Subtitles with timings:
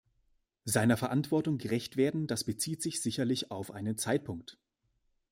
[0.65, 4.57] Seiner Verantwortung gerecht werden das bezieht sich sicherlich auf einen Zeitpunkt.